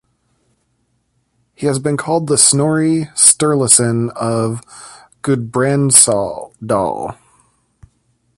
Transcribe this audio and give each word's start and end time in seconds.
He 1.53 1.67
has 1.67 1.77
been 1.77 1.95
called 1.95 2.25
the 2.25 2.35
Snorri 2.35 3.05
Sturlason 3.13 4.09
of 4.15 4.61
Gudbrandsdal. 5.21 6.55